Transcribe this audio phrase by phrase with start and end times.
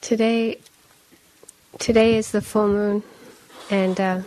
[0.00, 0.58] Today,
[1.78, 3.02] today is the full moon,
[3.70, 4.20] and uh,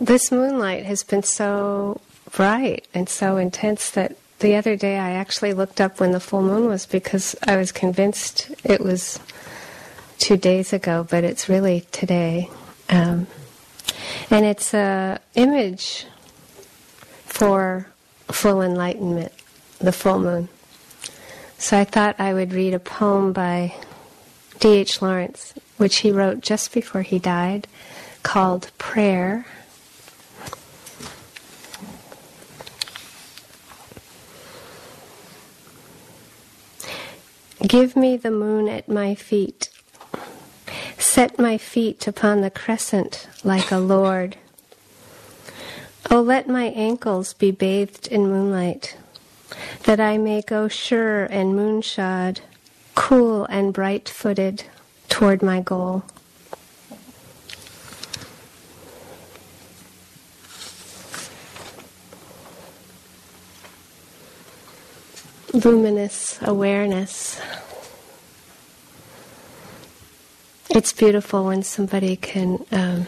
[0.00, 2.00] this moonlight has been so
[2.32, 6.42] bright and so intense that the other day I actually looked up when the full
[6.42, 9.20] moon was because I was convinced it was
[10.18, 12.50] two days ago, but it's really today.
[12.88, 13.28] Um,
[14.30, 16.06] and it's a image
[17.26, 17.86] for
[18.26, 19.32] full enlightenment,
[19.78, 20.48] the full moon.
[21.58, 23.74] So I thought I would read a poem by
[24.60, 25.00] D.H.
[25.00, 27.66] Lawrence, which he wrote just before he died,
[28.22, 29.46] called Prayer.
[37.66, 39.70] Give me the moon at my feet.
[40.98, 44.36] Set my feet upon the crescent like a lord.
[46.10, 48.96] Oh, let my ankles be bathed in moonlight,
[49.84, 52.40] that I may go sure and moonshod,
[52.94, 54.64] cool and bright footed
[55.08, 56.04] toward my goal.
[65.54, 67.40] luminous awareness.
[70.68, 73.06] It's beautiful when somebody can um,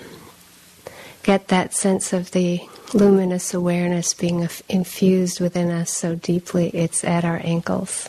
[1.27, 2.61] get that sense of the
[2.95, 8.09] luminous awareness being infused within us so deeply it's at our ankles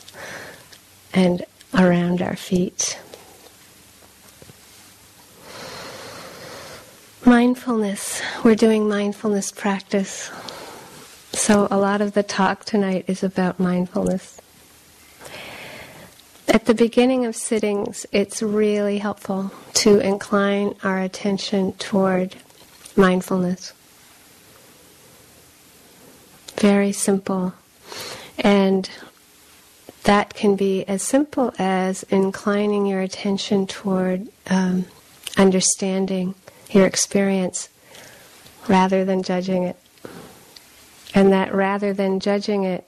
[1.16, 3.00] and around our feet.
[7.26, 8.22] Mindfulness.
[8.44, 10.30] We're doing mindfulness practice.
[11.34, 14.40] So, a lot of the talk tonight is about mindfulness.
[16.48, 22.36] At the beginning of sittings, it's really helpful to incline our attention toward
[22.98, 23.74] mindfulness.
[26.58, 27.54] Very simple.
[28.40, 28.90] And
[30.04, 34.86] that can be as simple as inclining your attention toward um,
[35.38, 36.34] understanding
[36.72, 37.70] your experience
[38.68, 39.76] rather than judging it.
[41.14, 42.88] And that rather than judging it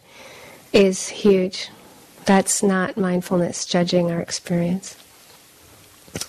[0.73, 1.69] is huge.
[2.25, 4.95] That's not mindfulness, judging our experience.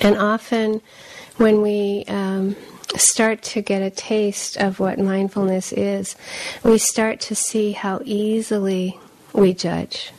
[0.00, 0.81] And often
[1.37, 2.56] when we um,
[2.97, 6.17] start to get a taste of what mindfulness is,
[6.65, 8.99] we start to see how easily
[9.33, 10.12] we judge.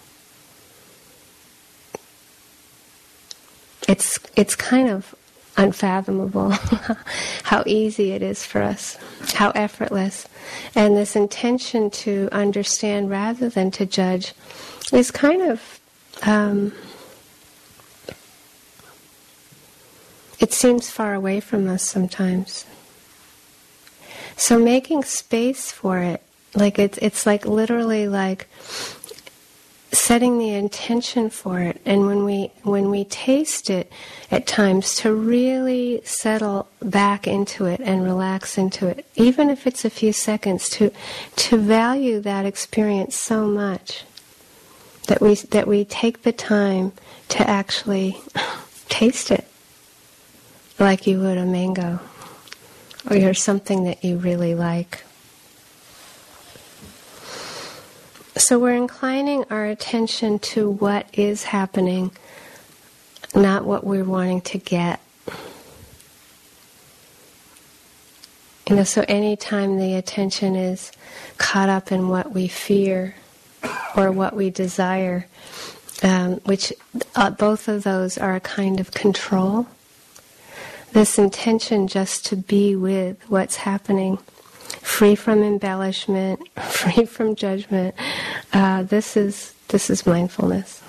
[3.87, 5.13] It's it's kind of
[5.57, 6.51] unfathomable
[7.43, 8.97] how easy it is for us,
[9.33, 10.27] how effortless.
[10.75, 14.33] And this intention to understand rather than to judge
[14.93, 15.79] is kind of
[16.23, 16.73] um,
[20.41, 22.65] it seems far away from us sometimes.
[24.35, 26.21] So making space for it,
[26.55, 28.47] like it's it's like literally like
[29.93, 33.91] setting the intention for it and when we when we taste it
[34.31, 39.83] at times to really settle back into it and relax into it even if it's
[39.83, 40.89] a few seconds to
[41.35, 44.05] to value that experience so much
[45.07, 46.93] that we that we take the time
[47.27, 48.17] to actually
[48.87, 49.45] taste it
[50.81, 51.99] like you would a mango
[53.09, 55.03] or you're something that you really like.
[58.37, 62.11] So we're inclining our attention to what is happening,
[63.35, 64.99] not what we're wanting to get.
[68.67, 70.91] You know, so anytime the attention is
[71.37, 73.15] caught up in what we fear
[73.95, 75.27] or what we desire,
[76.01, 76.73] um, which
[77.15, 79.67] uh, both of those are a kind of control
[80.91, 84.17] this intention just to be with what's happening,
[84.81, 87.95] free from embellishment, free from judgment.
[88.53, 90.81] Uh, this is this is mindfulness.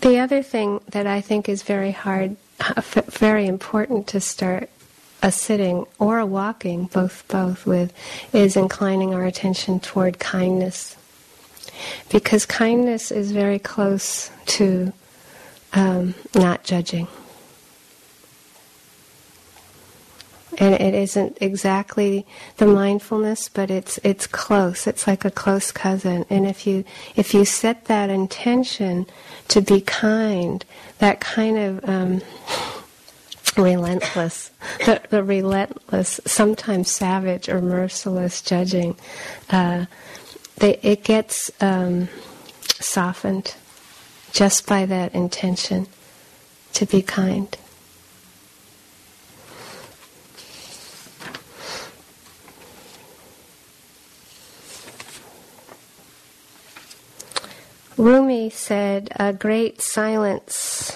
[0.00, 2.36] The other thing that I think is very hard,
[3.08, 4.70] very important to start
[5.22, 7.92] a sitting or a walking, both both with,
[8.32, 10.96] is inclining our attention toward kindness.
[12.10, 14.92] Because kindness is very close to
[15.72, 17.08] um, not judging.
[20.58, 22.26] and it isn't exactly
[22.56, 26.84] the mindfulness but it's it's close it's like a close cousin and if you
[27.14, 29.06] if you set that intention
[29.48, 30.64] to be kind
[30.98, 32.22] that kind of um,
[33.56, 34.50] relentless,
[34.84, 38.96] the, the relentless, sometimes savage or merciless judging,
[39.50, 39.86] uh,
[40.56, 42.08] they, it gets um,
[42.64, 43.54] softened
[44.32, 45.86] just by that intention
[46.72, 47.56] to be kind.
[57.96, 60.94] Rumi said, A great silence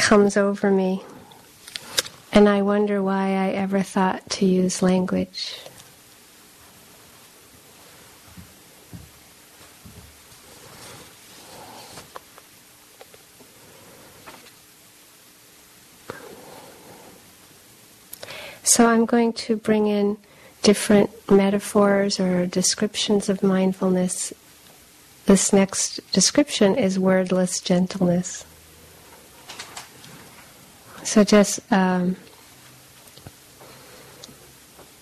[0.00, 1.04] comes over me,
[2.32, 5.54] and I wonder why I ever thought to use language.
[18.62, 20.16] So I'm going to bring in
[20.62, 24.32] different metaphors or descriptions of mindfulness.
[25.26, 28.46] This next description is wordless gentleness.
[31.04, 32.16] So just um,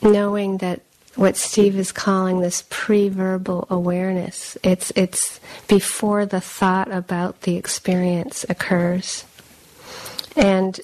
[0.02, 0.80] knowing that
[1.16, 8.46] what Steve is calling this pre-verbal awareness, it's it's before the thought about the experience
[8.48, 9.24] occurs.
[10.36, 10.78] And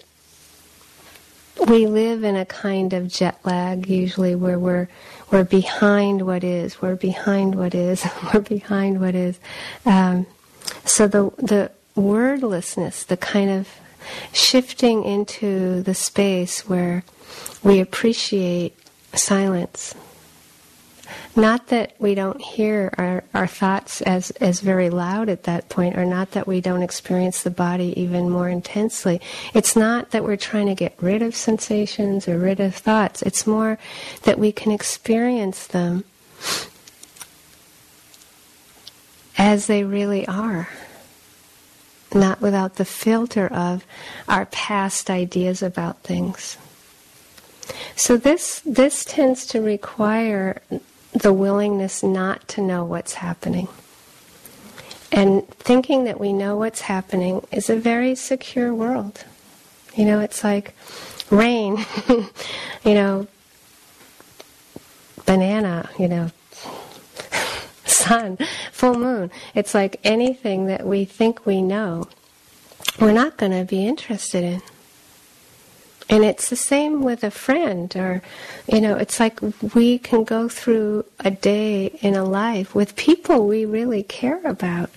[1.69, 4.89] we live in a kind of jet lag usually where we're
[5.31, 9.39] we're behind what is we're behind what is we're behind what is
[9.87, 10.27] um,
[10.85, 13.69] so the the wordlessness the kind of
[14.33, 17.05] shifting into the space where
[17.63, 18.77] we appreciate
[19.15, 19.95] silence
[21.37, 25.97] not that we don't hear our, our thoughts as, as very loud at that point,
[25.97, 29.21] or not that we don't experience the body even more intensely.
[29.53, 33.23] It's not that we're trying to get rid of sensations or rid of thoughts.
[33.23, 33.79] It's more
[34.23, 36.05] that we can experience them
[39.37, 40.69] as they really are,
[42.15, 43.85] not without the filter of
[44.29, 46.57] our past ideas about things.
[47.97, 50.61] So this this tends to require
[51.13, 53.69] the willingness not to know what's happening.
[55.13, 59.25] And thinking that we know what's happening is a very secure world.
[59.95, 60.75] You know, it's like
[61.31, 63.29] rain, you know,
[65.25, 66.31] banana, you know,
[67.95, 68.39] sun,
[68.73, 69.31] full moon.
[69.55, 72.09] It's like anything that we think we know,
[73.01, 74.63] we're not going to be interested in.
[76.11, 78.23] And it's the same with a friend, or,
[78.67, 79.41] you know, it's like
[79.75, 84.91] we can go through a day in a life with people we really care about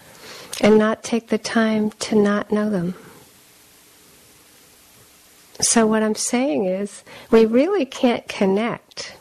[0.59, 2.95] and not take the time to not know them.
[5.59, 9.16] So, what I'm saying is, we really can't connect.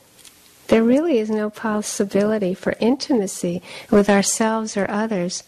[0.68, 5.44] There really is no possibility for intimacy with ourselves or others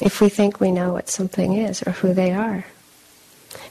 [0.00, 2.64] if we think we know what something is or who they are.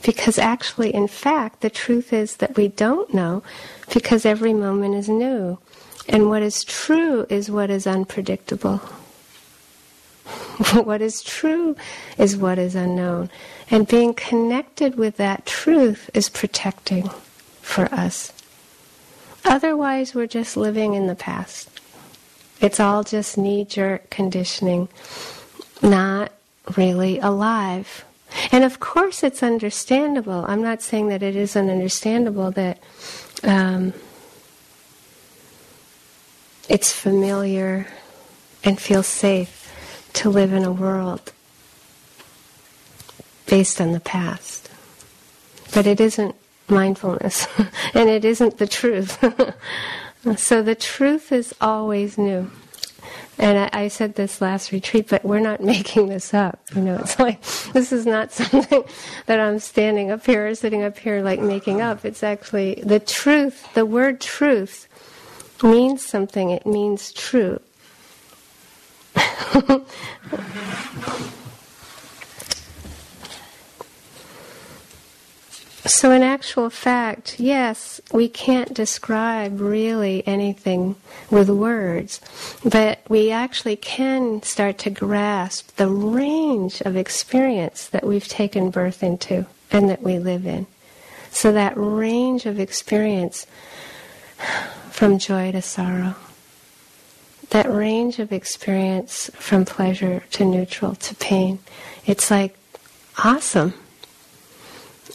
[0.04, 3.44] Because actually, in fact, the truth is that we don't know
[3.94, 5.58] because every moment is new.
[6.08, 8.78] And what is true is what is unpredictable.
[10.74, 11.76] what is true
[12.18, 13.30] is what is unknown.
[13.70, 17.10] And being connected with that truth is protecting
[17.62, 18.34] for us.
[19.46, 21.70] Otherwise, we're just living in the past.
[22.60, 24.88] It's all just knee jerk conditioning,
[25.82, 26.32] not
[26.78, 28.06] really alive.
[28.52, 30.46] And of course, it's understandable.
[30.48, 32.82] I'm not saying that it isn't understandable that
[33.44, 33.94] um,
[36.70, 37.88] it's familiar
[38.64, 41.34] and feels safe to live in a world
[43.48, 44.70] based on the past.
[45.74, 46.36] But it isn't
[46.72, 47.48] mindfulness,
[47.94, 49.18] and it isn't the truth.
[50.38, 52.50] so the truth is always new.
[53.38, 56.60] And I, I, said this last retreat, but we're not making this up.
[56.76, 57.42] You know, it's like
[57.74, 58.84] this is not something
[59.26, 62.06] that I'm standing up here or sitting up here like making up.
[62.06, 63.74] It's actually the truth.
[63.74, 64.88] The word truth
[65.64, 66.52] means something.
[66.52, 67.60] It means true.
[75.86, 80.96] So, in actual fact, yes, we can't describe really anything
[81.32, 82.22] with words,
[82.64, 89.02] but we actually can start to grasp the range of experience that we've taken birth
[89.02, 90.68] into and that we live in.
[91.32, 93.48] So, that range of experience
[94.92, 96.16] from joy to sorrow,
[97.50, 101.58] that range of experience from pleasure to neutral to pain,
[102.06, 102.56] it's like
[103.24, 103.74] awesome.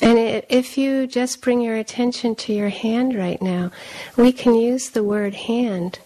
[0.03, 3.71] And if you just bring your attention to your hand right now,
[4.17, 6.01] we can use the word hand,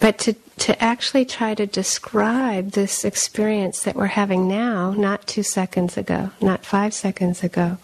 [0.00, 5.42] but to, to actually try to describe this experience that we're having now, not two
[5.42, 7.76] seconds ago, not five seconds ago.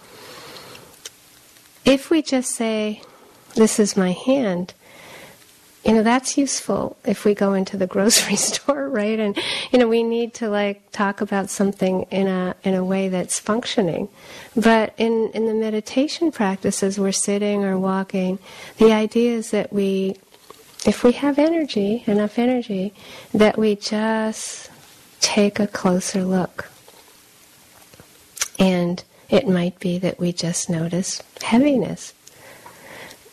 [1.84, 3.02] If we just say,
[3.54, 4.74] This is my hand,
[5.86, 9.38] you know that's useful if we go into the grocery store right and
[9.70, 13.38] you know we need to like talk about something in a in a way that's
[13.38, 14.08] functioning
[14.54, 18.38] but in in the meditation practices we're sitting or walking
[18.78, 20.16] the idea is that we
[20.84, 22.92] if we have energy enough energy
[23.32, 24.70] that we just
[25.20, 26.70] take a closer look.
[28.58, 32.14] And it might be that we just notice heaviness.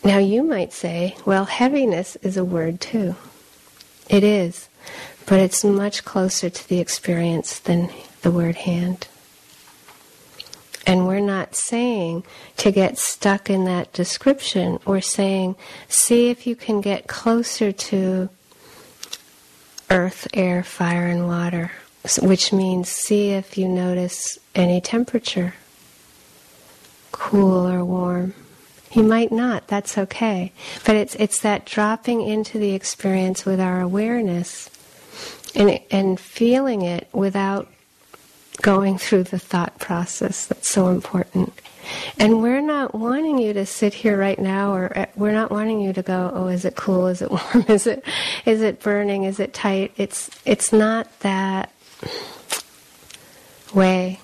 [0.03, 3.15] Now you might say, well, heaviness is a word too.
[4.09, 4.67] It is,
[5.25, 7.89] but it's much closer to the experience than
[8.21, 9.07] the word hand.
[10.85, 12.25] And we're not saying
[12.57, 14.79] to get stuck in that description.
[14.85, 15.55] We're saying,
[15.87, 18.29] see if you can get closer to
[19.89, 21.71] earth, air, fire, and water,
[22.21, 25.53] which means see if you notice any temperature,
[27.13, 28.33] cool or warm.
[28.93, 30.51] You might not, that's okay.
[30.85, 34.69] But it's, it's that dropping into the experience with our awareness
[35.55, 37.67] and, and feeling it without
[38.61, 41.53] going through the thought process that's so important.
[42.17, 45.81] And we're not wanting you to sit here right now, or uh, we're not wanting
[45.81, 47.07] you to go, "Oh, is it cool?
[47.07, 47.65] Is it warm?
[47.67, 48.05] Is it,
[48.45, 49.25] is it burning?
[49.25, 51.73] Is it tight?" It's it's not that
[53.73, 54.21] way.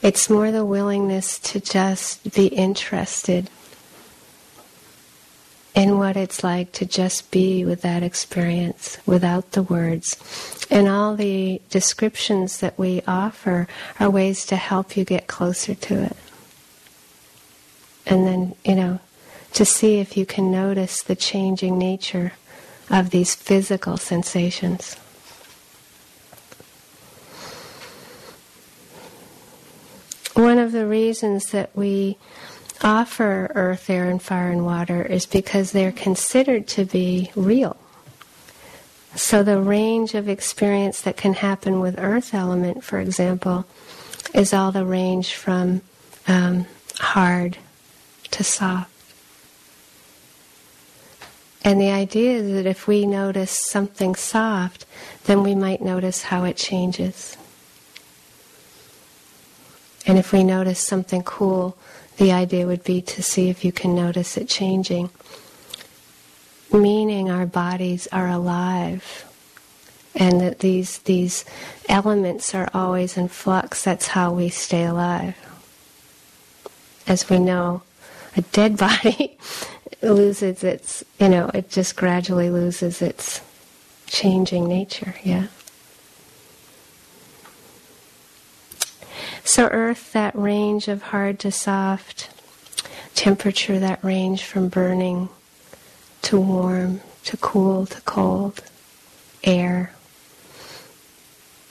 [0.00, 3.50] It's more the willingness to just be interested
[5.74, 10.16] in what it's like to just be with that experience without the words.
[10.70, 13.66] And all the descriptions that we offer
[13.98, 16.16] are ways to help you get closer to it.
[18.06, 19.00] And then, you know,
[19.54, 22.32] to see if you can notice the changing nature
[22.90, 24.96] of these physical sensations.
[30.34, 32.16] One of the reasons that we
[32.84, 37.76] offer earth, air, and fire and water is because they're considered to be real.
[39.14, 43.66] So the range of experience that can happen with earth element, for example,
[44.34, 45.82] is all the range from
[46.26, 46.66] um,
[46.98, 47.58] hard
[48.30, 48.90] to soft.
[51.64, 54.84] And the idea is that if we notice something soft,
[55.24, 57.36] then we might notice how it changes.
[60.06, 61.76] And if we notice something cool,
[62.16, 65.10] the idea would be to see if you can notice it changing.
[66.72, 69.24] Meaning our bodies are alive
[70.14, 71.44] and that these these
[71.88, 73.84] elements are always in flux.
[73.84, 75.36] That's how we stay alive.
[77.06, 77.82] As we know,
[78.36, 79.38] a dead body
[80.02, 83.40] loses its you know, it just gradually loses its
[84.06, 85.46] changing nature, yeah.
[89.44, 92.30] So, earth, that range of hard to soft,
[93.14, 95.28] temperature, that range from burning
[96.22, 98.62] to warm to cool to cold,
[99.44, 99.92] air,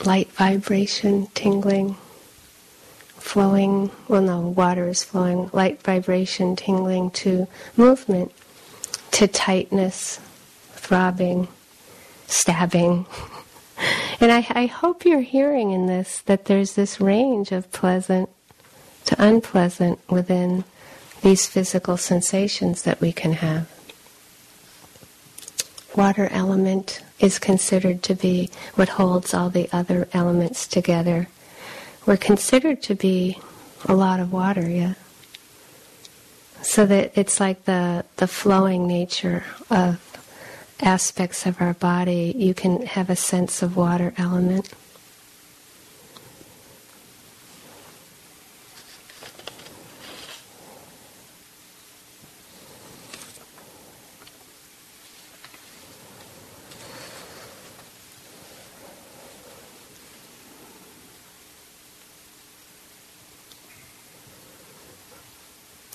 [0.06, 1.96] light vibration, tingling,
[3.18, 7.48] flowing, well, no, water is flowing, light vibration, tingling to
[7.78, 8.32] movement,
[9.12, 10.20] to tightness,
[10.74, 11.48] throbbing,
[12.28, 13.06] stabbing.
[14.22, 18.30] And I, I hope you're hearing in this that there's this range of pleasant
[19.06, 20.64] to unpleasant within
[21.24, 23.68] these physical sensations that we can have.
[25.96, 31.28] Water element is considered to be what holds all the other elements together.
[32.06, 33.40] We're considered to be
[33.86, 34.94] a lot of water, yeah.
[36.62, 40.00] So that it's like the, the flowing nature of
[40.82, 44.74] aspects of our body, you can have a sense of water element.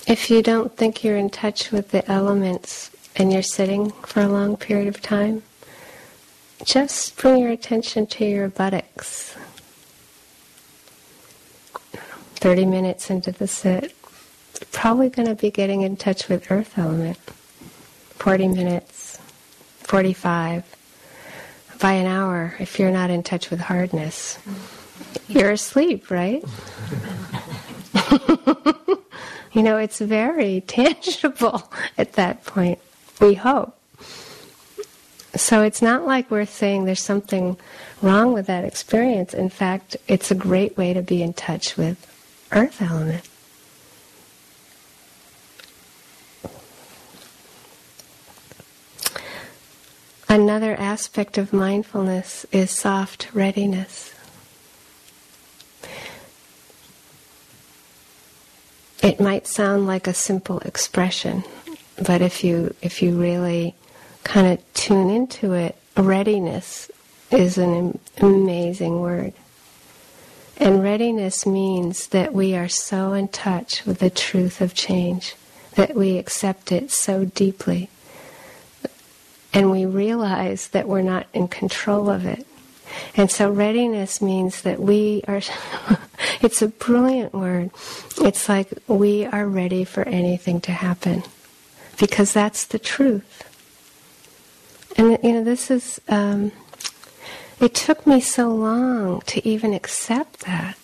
[0.07, 4.27] If you don't think you're in touch with the elements, and you're sitting for a
[4.27, 5.41] long period of time,
[6.63, 9.35] just bring your attention to your buttocks.
[12.35, 13.95] 30 minutes into the sit,
[14.71, 17.17] probably going to be getting in touch with earth element.
[17.17, 19.17] 40 minutes,
[19.79, 20.63] 45.
[21.79, 24.37] By an hour, if you're not in touch with hardness,
[25.27, 26.43] you're asleep, right?
[29.53, 32.79] you know, it's very tangible at that point
[33.19, 33.77] we hope.
[35.35, 37.57] So it's not like we're saying there's something
[38.01, 39.33] wrong with that experience.
[39.33, 42.05] In fact, it's a great way to be in touch with
[42.51, 43.27] earth element.
[50.29, 54.13] Another aspect of mindfulness is soft readiness.
[59.01, 61.43] It might sound like a simple expression,
[62.03, 63.75] but if you if you really
[64.23, 66.91] kind of tune into it, readiness
[67.31, 69.33] is an amazing word.
[70.57, 75.35] And readiness means that we are so in touch with the truth of change,
[75.75, 77.89] that we accept it so deeply,
[79.53, 82.45] and we realize that we're not in control of it.
[83.15, 85.41] And so readiness means that we are,
[86.41, 87.69] it's a brilliant word.
[88.21, 91.23] It's like we are ready for anything to happen
[91.99, 93.43] because that's the truth.
[94.97, 96.51] And, you know, this is, um,
[97.59, 100.77] it took me so long to even accept that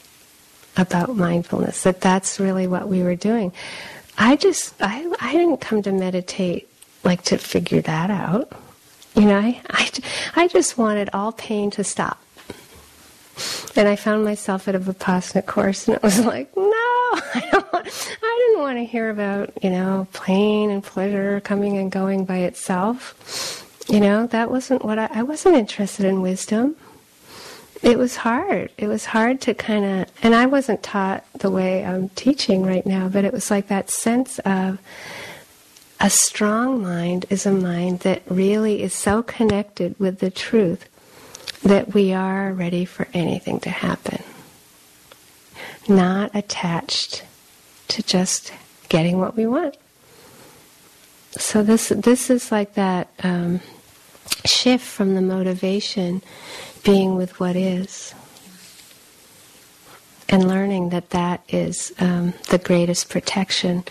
[0.75, 3.51] about mindfulness, that that's really what we were doing.
[4.17, 6.67] I just, I, I didn't come to meditate
[7.03, 8.51] like to figure that out.
[9.15, 9.91] You know, I, I,
[10.35, 12.19] I just wanted all pain to stop.
[13.75, 17.73] And I found myself at a Vipassana course, and it was like, no, I, don't
[17.73, 22.23] want, I didn't want to hear about, you know, pain and pleasure coming and going
[22.23, 23.65] by itself.
[23.89, 26.75] You know, that wasn't what I, I wasn't interested in wisdom.
[27.81, 28.69] It was hard.
[28.77, 32.85] It was hard to kind of, and I wasn't taught the way I'm teaching right
[32.85, 34.77] now, but it was like that sense of
[35.99, 40.87] a strong mind is a mind that really is so connected with the truth
[41.63, 44.21] that we are ready for anything to happen.
[45.87, 47.23] Not attached
[47.89, 48.53] to just
[48.89, 49.75] getting what we want.
[51.31, 53.59] So this this is like that um,
[54.45, 56.21] shift from the motivation
[56.83, 58.13] being with what is
[60.29, 63.83] and learning that that is um, the greatest protection.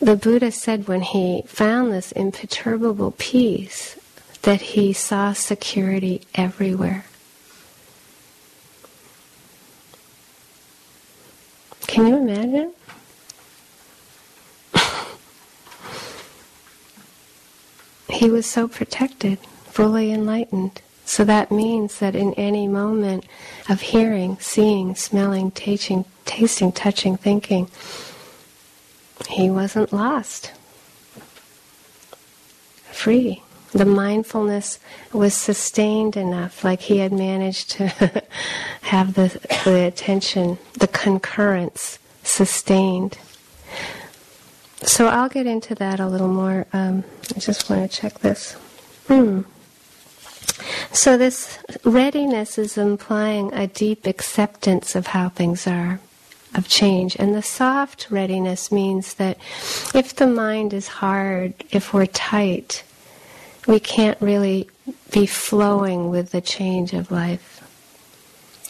[0.00, 3.96] The Buddha said when he found this imperturbable peace
[4.42, 7.04] that he saw security everywhere.
[11.86, 12.72] Can you imagine?
[18.12, 20.82] He was so protected, fully enlightened.
[21.04, 23.24] So that means that in any moment
[23.68, 27.68] of hearing, seeing, smelling, tasting, tasting, touching, thinking,
[29.28, 30.52] he wasn't lost.
[32.90, 33.42] Free.
[33.72, 34.78] The mindfulness
[35.12, 37.88] was sustained enough, like he had managed to
[38.82, 43.18] have the, the attention, the concurrence sustained.
[44.84, 46.66] So I'll get into that a little more.
[46.72, 48.54] Um, I just want to check this.
[49.06, 49.42] Hmm.
[50.92, 56.00] So this readiness is implying a deep acceptance of how things are,
[56.54, 57.16] of change.
[57.16, 59.38] And the soft readiness means that
[59.94, 62.84] if the mind is hard, if we're tight,
[63.66, 64.68] we can't really
[65.12, 67.60] be flowing with the change of life.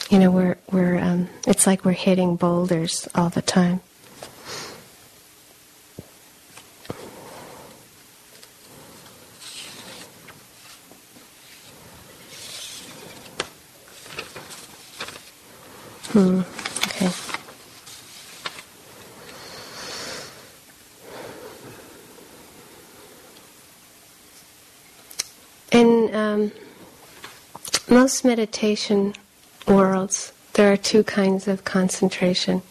[0.09, 3.81] You know, we're, we're um, it's like we're hitting boulders all the time.
[16.13, 16.41] Hmm.
[16.89, 17.09] Okay.
[25.71, 26.51] In um,
[27.89, 29.15] most meditation
[29.67, 32.61] worlds, there are two kinds of concentration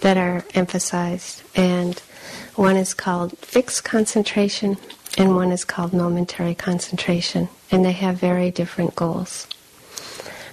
[0.00, 2.00] that are emphasized, and
[2.54, 4.78] one is called fixed concentration,
[5.18, 9.46] and one is called momentary concentration, and they have very different goals.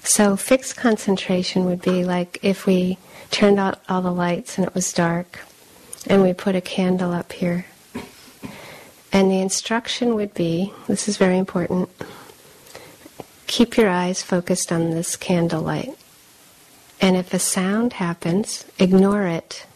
[0.10, 2.98] So fixed concentration would be like if we
[3.30, 5.42] turned out all the lights and it was dark,
[6.08, 7.68] and we put a candle up here.
[9.14, 11.90] And the instruction would be this is very important
[13.46, 15.96] keep your eyes focused on this candle light.
[17.00, 19.68] And if a sound happens, ignore it.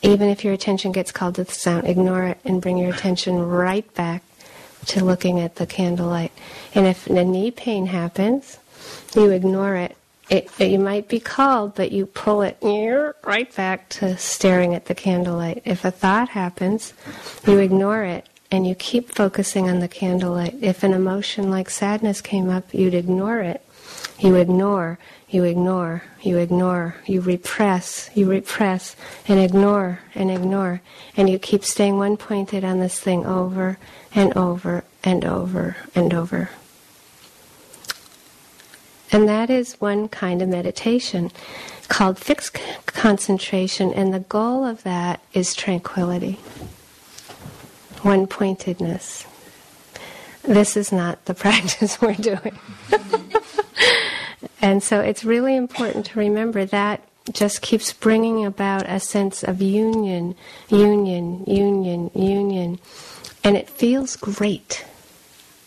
[0.00, 3.36] Even if your attention gets called to the sound, ignore it and bring your attention
[3.40, 4.22] right back
[4.86, 6.32] to looking at the candlelight.
[6.74, 8.58] And if a knee pain happens,
[9.14, 9.96] you ignore it.
[10.28, 12.56] It, it, you might be called, but you pull it
[13.24, 15.62] right back to staring at the candlelight.
[15.64, 16.94] If a thought happens,
[17.46, 20.56] you ignore it and you keep focusing on the candlelight.
[20.60, 23.64] If an emotion like sadness came up, you'd ignore it.
[24.18, 24.98] You ignore,
[25.28, 28.94] you ignore, you ignore, you repress, you repress,
[29.26, 30.82] and ignore, and ignore.
[31.16, 33.78] And you keep staying one pointed on this thing over
[34.14, 36.50] and over and over and over.
[39.12, 41.30] And that is one kind of meditation
[41.88, 46.34] called fixed concentration, and the goal of that is tranquility,
[48.02, 49.26] one pointedness.
[50.42, 52.56] This is not the practice we're doing.
[54.62, 59.60] and so it's really important to remember that just keeps bringing about a sense of
[59.60, 60.36] union,
[60.68, 62.78] union, union, union.
[63.42, 64.84] And it feels great.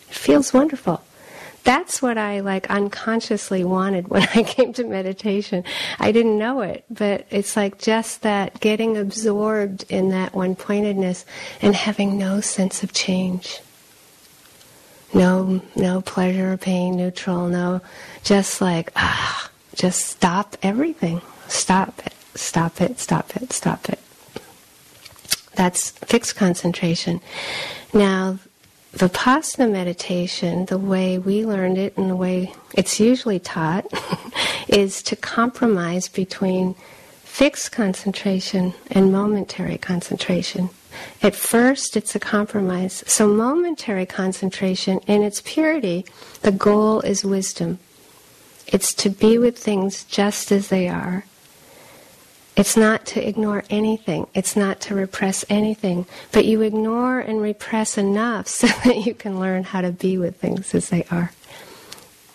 [0.10, 1.01] It feels wonderful
[1.63, 5.63] that's what I like unconsciously wanted when I came to meditation.
[5.99, 11.26] I didn't know it, but it's like just that getting absorbed in that one pointedness
[11.62, 13.60] and having no sense of change.
[15.13, 17.82] No, no pleasure or pain, neutral, no,
[18.23, 21.21] just like, ah, just stop everything.
[21.47, 23.99] Stop it, stop it, stop it, stop it.
[25.56, 27.21] That's fixed concentration.
[27.93, 28.39] Now,
[28.93, 33.86] Vipassana meditation, the way we learned it and the way it's usually taught,
[34.67, 36.75] is to compromise between
[37.23, 40.69] fixed concentration and momentary concentration.
[41.23, 43.03] At first, it's a compromise.
[43.08, 46.06] So, momentary concentration, in its purity,
[46.43, 47.79] the goal is wisdom.
[48.67, 51.25] It's to be with things just as they are
[52.56, 54.28] it's not to ignore anything.
[54.34, 56.06] It's not to repress anything.
[56.32, 60.36] But you ignore and repress enough so that you can learn how to be with
[60.36, 61.32] things as they are.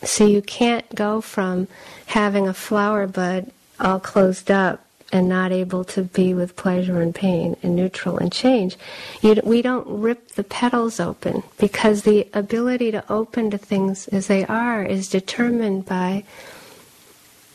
[0.03, 1.69] So you can't go from
[2.07, 3.51] having a flower bud
[3.81, 8.31] all closed up and not able to be with pleasure and pain and neutral and
[8.31, 8.77] change.
[9.23, 14.27] You, we don't rip the petals open because the ability to open to things as
[14.27, 16.25] they are is determined by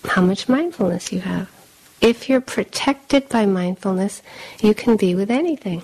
[0.05, 1.49] how much mindfulness you have.
[2.03, 4.21] If you're protected by mindfulness,
[4.61, 5.83] you can be with anything.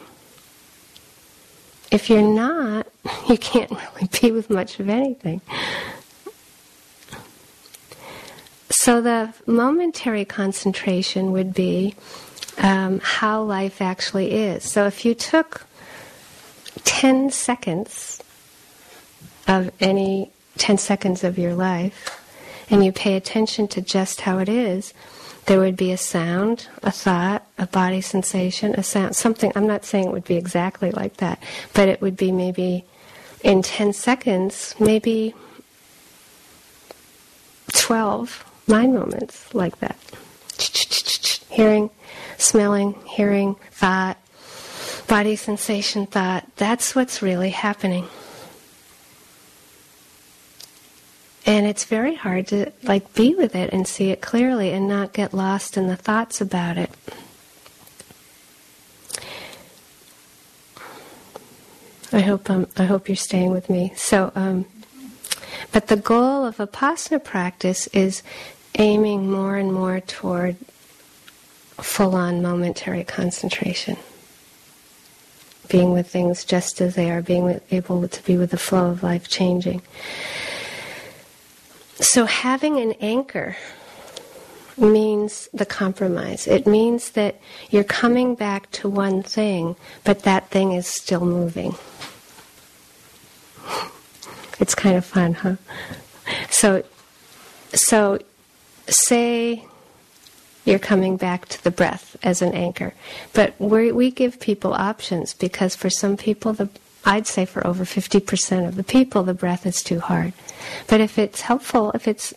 [1.91, 2.87] If you're not,
[3.29, 5.39] you can't really be with much of anything.
[8.69, 11.95] So the momentary concentration would be
[12.57, 14.69] um, how life actually is.
[14.69, 15.67] So if you took
[16.83, 18.21] 10 seconds
[19.47, 22.21] of any 10 seconds of your life
[22.69, 24.93] and you pay attention to just how it is,
[25.49, 29.51] there would be a sound, a thought, a body sensation, a sound, something.
[29.55, 31.41] I'm not saying it would be exactly like that,
[31.73, 32.85] but it would be maybe
[33.41, 35.33] in 10 seconds, maybe
[37.73, 39.97] 12 mind moments like that.
[41.49, 41.89] Hearing,
[42.37, 44.17] smelling, hearing, thought,
[45.07, 46.45] body sensation, thought.
[46.57, 48.05] That's what's really happening.
[51.49, 55.13] And it's very hard to like be with it and see it clearly and not
[55.13, 56.91] get lost in the thoughts about it.
[62.11, 63.91] I hope um, i hope you're staying with me.
[63.95, 64.65] So um,
[65.71, 68.21] but the goal of vipassana practice is
[68.77, 70.55] aiming more and more toward
[71.77, 73.97] full-on momentary concentration.
[75.67, 79.01] Being with things just as they are being able to be with the flow of
[79.01, 79.81] life changing
[81.99, 83.55] so having an anchor
[84.77, 86.47] means the compromise.
[86.47, 91.75] It means that you're coming back to one thing, but that thing is still moving.
[94.59, 95.55] It's kind of fun, huh?
[96.49, 96.83] So,
[97.73, 98.19] so
[98.87, 99.65] say
[100.65, 102.93] you're coming back to the breath as an anchor,
[103.33, 106.69] but we we give people options because for some people the
[107.05, 110.33] I'd say for over 50% of the people, the breath is too hard.
[110.87, 112.33] But if it's helpful, if it's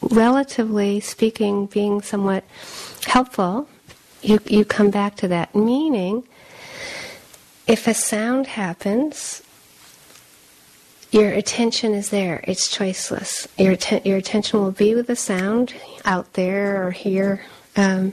[0.00, 2.44] relatively speaking, being somewhat
[3.06, 3.68] helpful,
[4.22, 5.54] you, you come back to that.
[5.54, 6.24] Meaning,
[7.66, 9.42] if a sound happens,
[11.10, 12.44] your attention is there.
[12.46, 13.46] It's choiceless.
[13.58, 17.44] Your, atten- your attention will be with the sound out there or here.
[17.76, 18.12] Um,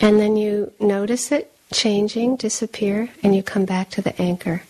[0.00, 4.62] and then you notice it changing, disappear, and you come back to the anchor.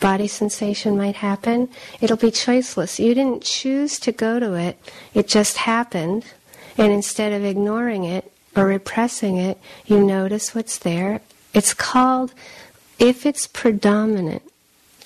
[0.00, 1.68] Body sensation might happen.
[2.00, 2.98] It'll be choiceless.
[2.98, 4.78] You didn't choose to go to it,
[5.14, 6.26] it just happened.
[6.76, 11.20] And instead of ignoring it or repressing it, you notice what's there.
[11.54, 12.34] It's called,
[12.98, 14.42] if it's predominant,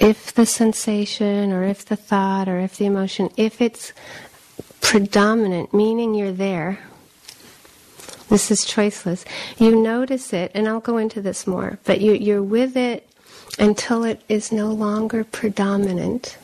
[0.00, 3.92] if the sensation or if the thought or if the emotion, if it's
[4.80, 6.78] predominant, meaning you're there,
[8.28, 9.24] this is choiceless.
[9.58, 13.08] You notice it, and I'll go into this more, but you, you're with it
[13.58, 16.38] until it is no longer predominant,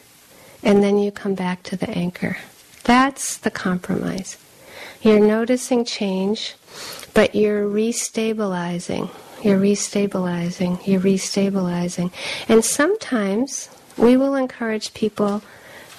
[0.62, 2.38] and then you come back to the anchor.
[2.84, 4.36] That's the compromise.
[5.02, 6.54] You're noticing change,
[7.12, 9.10] but you're restabilizing.
[9.42, 10.86] You're restabilizing.
[10.86, 12.10] You're restabilizing.
[12.48, 15.42] And sometimes we will encourage people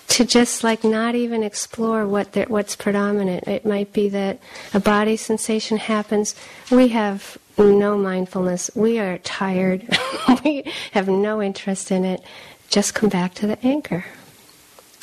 [0.07, 3.47] to just like not even explore what what's predominant.
[3.47, 4.39] It might be that
[4.73, 6.35] a body sensation happens.
[6.71, 8.69] We have no mindfulness.
[8.75, 9.87] We are tired.
[10.43, 12.21] we have no interest in it.
[12.69, 14.05] Just come back to the anchor.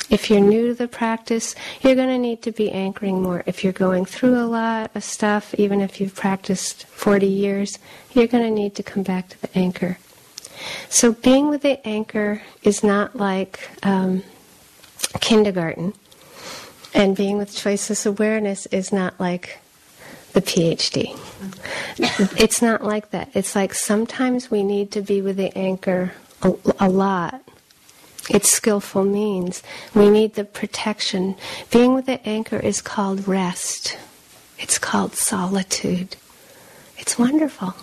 [0.09, 3.43] If you're new to the practice, you're going to need to be anchoring more.
[3.45, 7.79] If you're going through a lot of stuff, even if you've practiced 40 years,
[8.11, 9.97] you're going to need to come back to the anchor.
[10.89, 14.23] So being with the anchor is not like um,
[15.19, 15.93] kindergarten.
[16.93, 19.59] And being with choiceless awareness is not like
[20.33, 21.17] the PhD.
[22.39, 23.29] It's not like that.
[23.33, 27.41] It's like sometimes we need to be with the anchor a, a lot.
[28.29, 29.63] It's skillful means.
[29.93, 31.35] We need the protection.
[31.71, 33.97] Being with the anchor is called rest.
[34.59, 36.15] It's called solitude.
[36.97, 37.75] It's wonderful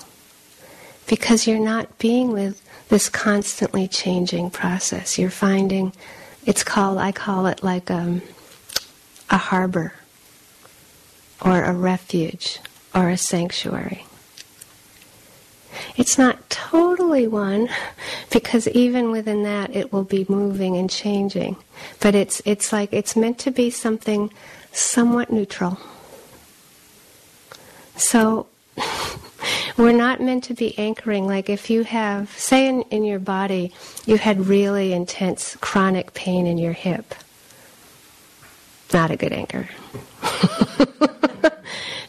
[1.07, 5.19] because you're not being with this constantly changing process.
[5.19, 5.93] You're finding,
[6.51, 8.23] it's called, I call it like um,
[9.31, 9.93] a harbor
[11.41, 12.59] or a refuge
[12.93, 14.05] or a sanctuary.
[15.97, 17.69] It's not totally one
[18.33, 21.55] because even within that it will be moving and changing.
[22.01, 24.33] But it's it's like it's meant to be something
[24.73, 25.79] somewhat neutral.
[27.95, 28.49] So
[29.77, 33.73] we're not meant to be anchoring like if you have say in, in your body
[34.07, 37.15] you had really intense chronic pain in your hip.
[38.93, 39.69] Not a good anchor.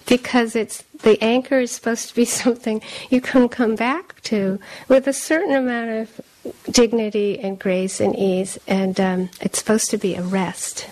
[0.07, 5.07] because it's the anchor is supposed to be something you can come back to with
[5.07, 6.21] a certain amount of
[6.69, 10.87] dignity and grace and ease, and um, it's supposed to be a rest.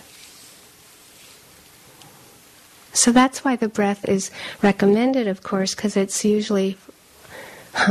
[2.99, 4.29] So that's why the breath is
[4.61, 6.75] recommended, of course, because it's usually,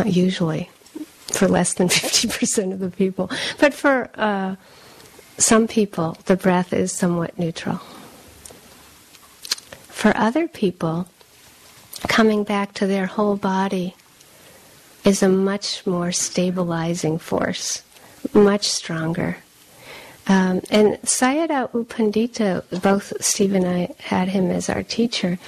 [0.05, 0.68] usually,
[1.33, 3.31] for less than 50% of the people.
[3.59, 4.57] But for uh,
[5.38, 7.77] some people, the breath is somewhat neutral.
[9.88, 11.09] For other people,
[12.07, 13.97] coming back to their whole body
[15.07, 17.83] is a much more stabilizing force,
[18.35, 19.38] much stronger.
[20.29, 25.38] Um, and Sayadaw U Pandita, both Steve and I had him as our teacher,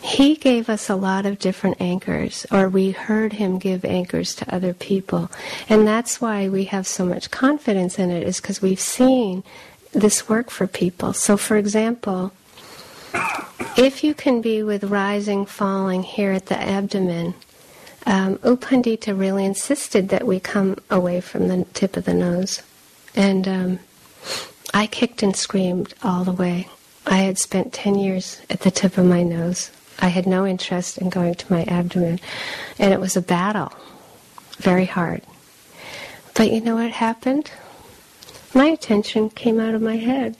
[0.00, 4.54] he gave us a lot of different anchors, or we heard him give anchors to
[4.54, 5.30] other people.
[5.68, 9.44] And that's why we have so much confidence in it, is because we've seen
[9.92, 11.12] this work for people.
[11.12, 12.32] So, for example,
[13.76, 17.34] if you can be with rising, falling here at the abdomen,
[18.06, 22.62] um, U Pandita really insisted that we come away from the tip of the nose.
[23.14, 23.78] And um,
[24.74, 26.68] I kicked and screamed all the way.
[27.06, 29.70] I had spent 10 years at the tip of my nose.
[29.98, 32.20] I had no interest in going to my abdomen.
[32.78, 33.72] And it was a battle,
[34.58, 35.22] very hard.
[36.34, 37.50] But you know what happened?
[38.54, 40.36] My attention came out of my head.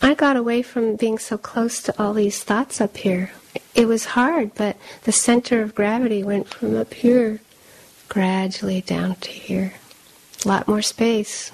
[0.00, 3.32] I got away from being so close to all these thoughts up here.
[3.74, 7.40] It was hard, but the center of gravity went from up here
[8.08, 9.74] gradually down to here.
[10.44, 11.52] A lot more space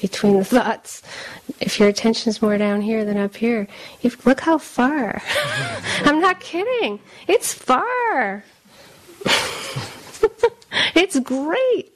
[0.00, 1.02] between the thoughts.
[1.60, 3.66] If your attention's more down here than up here,
[4.24, 5.22] look how far.
[6.04, 7.00] I'm not kidding.
[7.26, 8.44] It's far.
[10.94, 11.92] it's great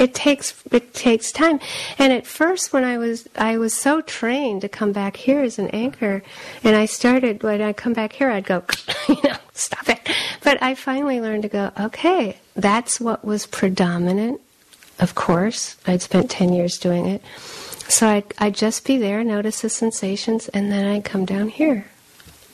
[0.00, 1.60] it takes it takes time.
[1.98, 5.58] And at first, when I was I was so trained to come back here as
[5.58, 6.22] an anchor,
[6.64, 8.64] and I started when I come back here, I'd go,
[9.08, 10.00] you know, stop it.
[10.42, 14.40] But I finally learned to go, okay, that's what was predominant.
[15.00, 17.22] Of course, I'd spent ten years doing it,
[17.88, 21.86] so I'd, I'd just be there, notice the sensations, and then I'd come down here.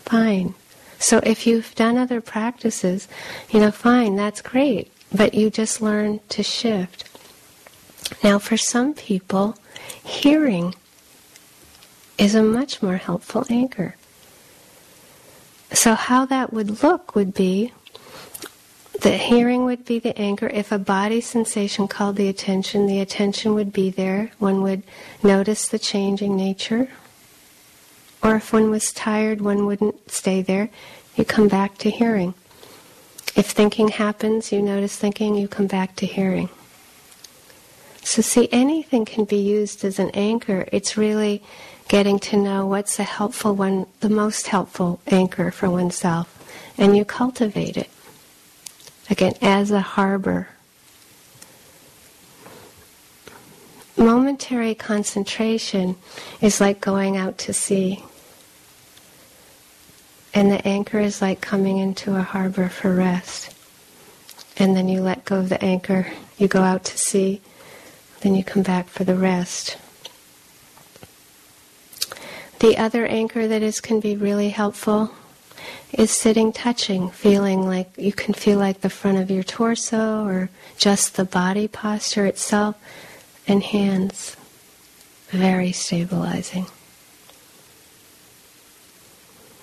[0.05, 0.55] Fine.
[0.99, 3.09] So if you've done other practices,
[3.51, 4.91] you know, fine, that's great.
[5.13, 7.05] But you just learn to shift.
[8.25, 9.57] Now, for some people,
[10.05, 10.75] hearing
[12.19, 13.97] is a much more helpful anchor.
[15.73, 17.73] So, how that would look would be
[19.01, 20.49] the hearing would be the anchor.
[20.49, 24.31] If a body sensation called the attention, the attention would be there.
[24.39, 24.83] One would
[25.23, 26.89] notice the changing nature.
[28.23, 30.71] Or if one was tired, one wouldn't stay there.
[31.15, 32.35] You come back to hearing.
[33.37, 36.49] If thinking happens, you notice thinking, you come back to hearing.
[38.03, 40.67] So, see, anything can be used as an anchor.
[40.73, 41.43] It's really
[41.89, 46.33] getting to know what's the helpful one, the most helpful anchor for oneself,
[46.79, 47.91] and you cultivate it.
[49.09, 50.49] Again, as a harbor.
[53.97, 55.97] Momentary concentration
[56.41, 58.05] is like going out to sea.
[60.35, 63.55] And the anchor is like coming into a harbor for rest.
[64.59, 67.41] And then you let go of the anchor, you go out to sea,
[68.21, 69.77] then you come back for the rest.
[72.59, 75.13] The other anchor that is can be really helpful
[75.93, 80.51] is sitting touching, feeling like you can feel like the front of your torso or
[80.77, 82.77] just the body posture itself
[83.47, 84.37] and hands.
[85.31, 86.67] Very stabilizing.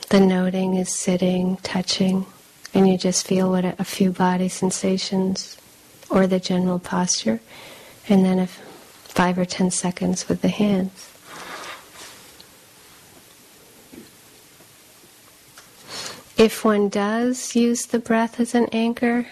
[0.10, 2.26] The noting is sitting, touching,
[2.74, 5.58] and you just feel what a, a few body sensations
[6.10, 7.40] or the general posture
[8.10, 8.62] and then if
[9.04, 11.13] five or ten seconds with the hands.
[16.44, 19.26] If one does use the breath as an anchor,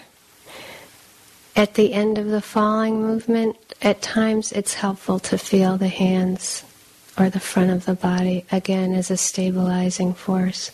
[1.54, 6.64] at the end of the falling movement, at times it's helpful to feel the hands
[7.18, 10.70] or the front of the body again as a stabilizing force.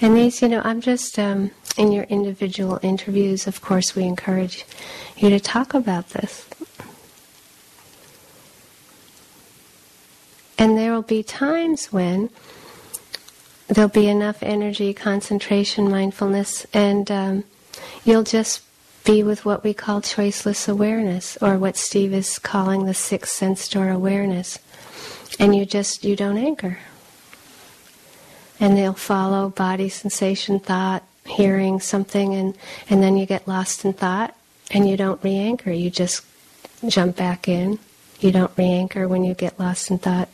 [0.00, 4.64] And these, you know, I'm just um, in your individual interviews, of course, we encourage
[5.16, 6.46] you to talk about this.
[10.56, 12.30] And there will be times when
[13.74, 17.44] there'll be enough energy, concentration, mindfulness, and um,
[18.04, 18.62] you'll just
[19.04, 23.68] be with what we call choiceless awareness, or what Steve is calling the sixth sense
[23.68, 24.58] door awareness.
[25.40, 26.78] And you just, you don't anchor.
[28.60, 32.56] And they'll follow body sensation, thought, hearing something, and,
[32.88, 34.36] and then you get lost in thought,
[34.70, 35.72] and you don't re anchor.
[35.72, 36.24] You just
[36.86, 37.78] jump back in.
[38.20, 40.28] You don't re anchor when you get lost in thought.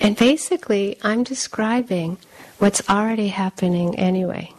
[0.00, 2.18] And basically, I'm describing
[2.58, 4.52] what's already happening anyway.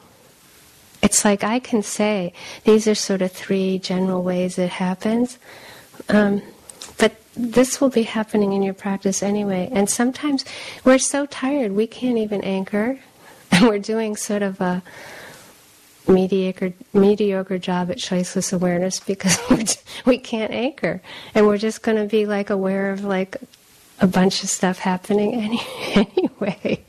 [1.01, 2.33] It's like I can say
[2.65, 5.37] these are sort of three general ways it happens,
[6.09, 6.41] um,
[6.97, 9.69] but this will be happening in your practice anyway.
[9.71, 10.43] And sometimes
[10.83, 12.99] we're so tired we can't even anchor,
[13.51, 14.83] and we're doing sort of a
[16.07, 19.39] mediocre mediocre job at choiceless awareness because
[20.05, 21.01] we can't anchor,
[21.33, 23.37] and we're just going to be like aware of like
[24.01, 25.61] a bunch of stuff happening any,
[25.95, 26.83] anyway.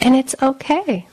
[0.00, 1.06] And it's okay.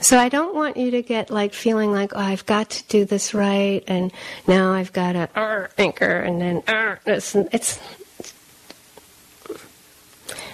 [0.00, 3.04] So I don't want you to get like feeling like, oh, I've got to do
[3.04, 4.12] this right, and
[4.46, 7.80] now I've got to uh, anchor, and then uh, it's, it's.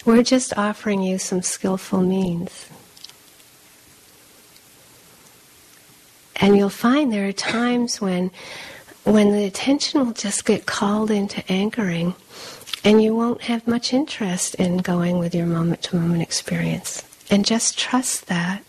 [0.05, 2.68] We're just offering you some skillful means.
[6.37, 8.31] And you'll find there are times when
[9.05, 12.14] when the attention will just get called into anchoring
[12.85, 17.03] and you won't have much interest in going with your moment to moment experience.
[17.31, 18.62] And just trust that.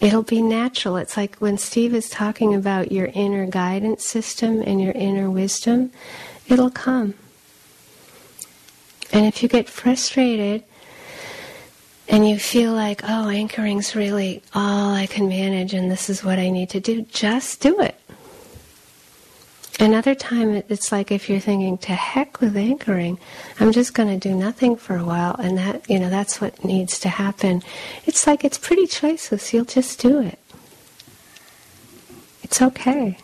[0.00, 0.96] It'll be natural.
[0.96, 5.92] It's like when Steve is talking about your inner guidance system and your inner wisdom,
[6.48, 7.14] it'll come.
[9.12, 10.64] And if you get frustrated
[12.08, 16.38] and you feel like, oh, anchoring's really all I can manage and this is what
[16.38, 17.94] I need to do, just do it.
[19.80, 23.18] Another time, it's like if you're thinking, to heck with anchoring,
[23.58, 26.62] I'm just going to do nothing for a while, and that, you know, that's what
[26.62, 27.62] needs to happen.
[28.04, 29.54] It's like it's pretty choiceless.
[29.54, 30.38] You'll just do it.
[32.42, 33.16] It's okay.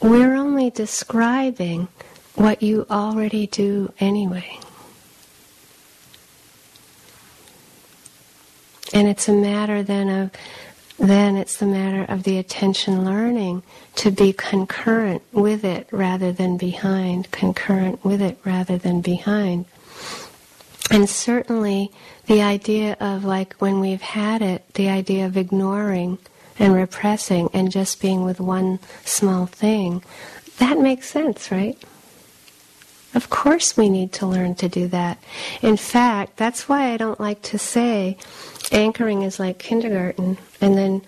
[0.00, 1.88] We're only describing
[2.36, 4.60] what you already do anyway.
[8.92, 10.30] And it's a matter then of
[10.98, 13.62] then it's the matter of the attention learning
[13.96, 19.66] to be concurrent with it rather than behind, concurrent with it rather than behind.
[20.90, 21.90] And certainly
[22.26, 26.18] the idea of like when we've had it, the idea of ignoring
[26.58, 30.02] and repressing and just being with one small thing,
[30.58, 31.76] that makes sense, right?
[33.16, 35.16] Of course we need to learn to do that.
[35.62, 38.18] In fact, that's why I don't like to say
[38.70, 41.00] anchoring is like kindergarten and then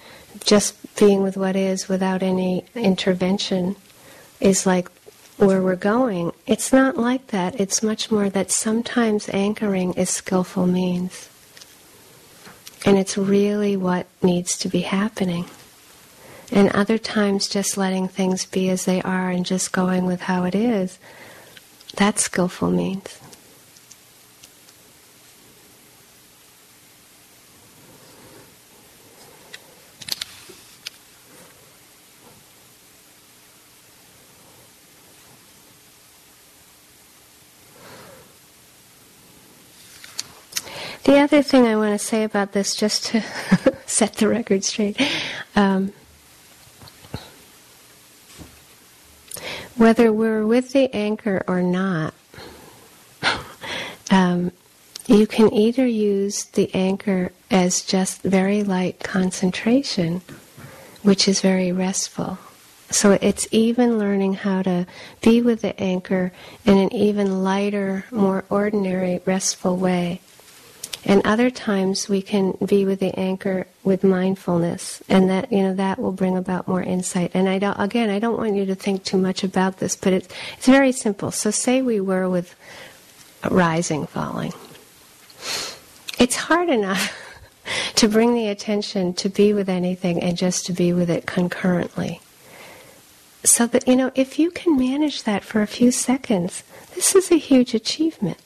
[0.42, 3.76] just being with what is without any intervention
[4.40, 4.88] is like
[5.36, 6.32] where we're going.
[6.46, 7.60] It's not like that.
[7.60, 11.28] It's much more that sometimes anchoring is skillful means.
[12.86, 15.44] And it's really what needs to be happening.
[16.50, 20.44] And other times just letting things be as they are and just going with how
[20.44, 20.98] it is,
[21.98, 23.18] that's skillful means.
[41.02, 43.24] The other thing I want to say about this, just to
[43.86, 45.00] set the record straight,
[45.56, 45.92] um,
[49.78, 52.12] whether we're with the anchor or not,
[54.10, 54.52] um,
[55.06, 60.20] you can either use the anchor as just very light concentration,
[61.02, 62.38] which is very restful.
[62.90, 64.86] So it's even learning how to
[65.20, 66.32] be with the anchor
[66.64, 70.20] in an even lighter, more ordinary, restful way.
[71.04, 75.74] And other times we can be with the anchor with mindfulness, and that you know
[75.74, 77.30] that will bring about more insight.
[77.34, 80.12] And I don't, again, I don't want you to think too much about this, but
[80.12, 81.30] it's it's very simple.
[81.30, 82.54] So say we were with
[83.48, 84.52] rising, falling.
[86.18, 87.16] It's hard enough
[87.94, 92.20] to bring the attention to be with anything and just to be with it concurrently.
[93.44, 97.30] So that you know, if you can manage that for a few seconds, this is
[97.30, 98.38] a huge achievement.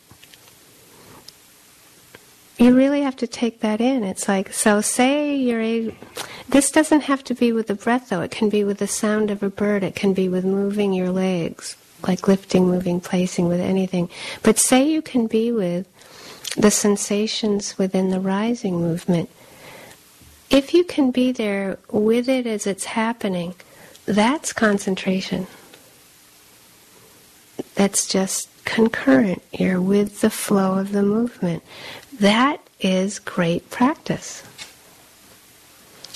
[2.63, 4.05] You really have to take that in.
[4.05, 5.97] It's like, so say you're a,
[6.49, 8.21] this doesn't have to be with the breath though.
[8.21, 9.83] It can be with the sound of a bird.
[9.83, 14.09] It can be with moving your legs, like lifting, moving, placing, with anything.
[14.43, 15.89] But say you can be with
[16.57, 19.29] the sensations within the rising movement.
[20.51, 23.55] If you can be there with it as it's happening,
[24.05, 25.47] that's concentration.
[27.75, 29.43] That's just concurrent.
[29.51, 31.63] You're with the flow of the movement.
[32.23, 34.45] That is great practice.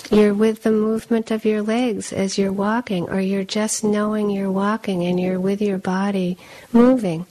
[0.08, 4.52] You're with the movement of your legs as you're walking, or you're just knowing you're
[4.52, 6.38] walking and you're with your body
[6.72, 7.26] moving.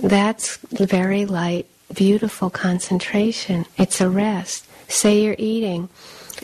[0.00, 3.66] That's very light, beautiful concentration.
[3.76, 4.66] It's a rest.
[4.88, 5.90] Say you're eating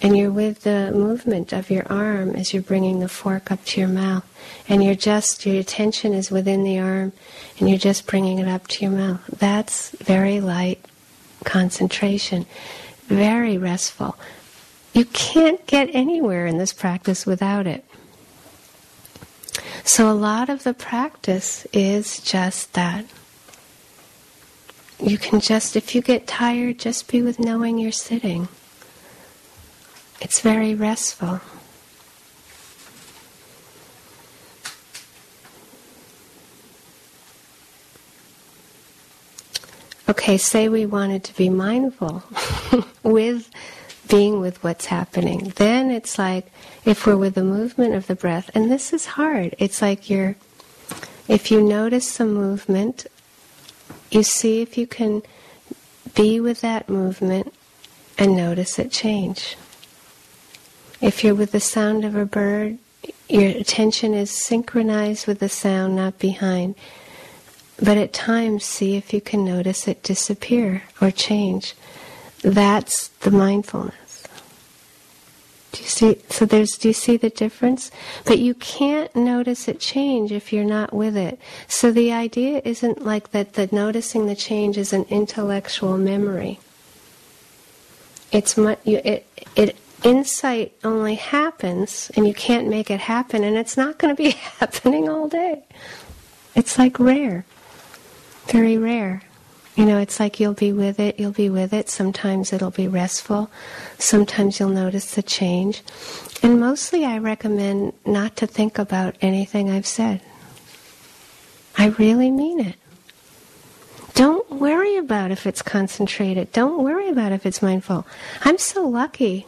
[0.03, 3.81] and you're with the movement of your arm as you're bringing the fork up to
[3.81, 4.27] your mouth.
[4.69, 7.15] And you're just, your attention is within the arm
[7.59, 9.25] and you're just bringing it up to your mouth.
[9.29, 10.85] That's very light
[11.45, 12.47] concentration,
[13.07, 14.17] very restful.
[14.93, 17.85] You can't get anywhere in this practice without it.
[19.85, 23.07] So, a lot of the practice is just that.
[25.03, 28.49] You can just, if you get tired, just be with knowing you're sitting.
[30.21, 31.41] It's very restful.
[40.21, 42.23] Okay, say we wanted to be mindful
[43.03, 43.51] with
[44.07, 45.55] being with what's happening.
[45.57, 46.53] Then it's like
[46.85, 49.55] if we're with the movement of the breath, and this is hard.
[49.59, 50.37] It's like you're,
[51.27, 53.07] if you notice some movement,
[54.11, 55.23] you see if you can
[56.15, 57.55] be with that movement
[58.19, 59.57] and notice it change.
[61.01, 62.77] If you're with the sound of a bird,
[63.31, 66.75] your attention is synchronized with the sound, not behind.
[67.83, 71.75] But at times, see if you can notice it disappear or change.
[72.43, 74.25] That's the mindfulness.
[75.73, 76.17] Do you see?
[76.29, 76.77] So there's.
[76.77, 77.91] Do you see the difference?
[78.25, 81.39] But you can't notice it change if you're not with it.
[81.69, 83.55] So the idea isn't like that.
[83.55, 86.59] the noticing the change is an intellectual memory.
[88.33, 88.81] It's much.
[88.85, 93.99] You, it it insight only happens, and you can't make it happen, and it's not
[93.99, 95.63] going to be happening all day.
[96.55, 97.47] It's like rare
[98.51, 99.23] very rare.
[99.77, 101.89] You know, it's like you'll be with it, you'll be with it.
[101.89, 103.51] Sometimes it'll be restful.
[103.99, 105.83] Sometimes you'll notice the change.
[106.43, 110.21] And mostly I recommend not to think about anything I've said.
[111.79, 112.77] I really mean it.
[114.15, 116.53] Don't worry about if it's concentrated.
[116.53, 118.07] Don't worry about if it's mindful.
[118.43, 119.47] I'm so lucky.